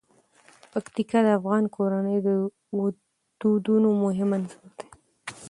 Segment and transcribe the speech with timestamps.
[0.71, 2.29] پکتیکا د افغان کورنیو د
[3.41, 4.85] دودونو مهم عنصر دی.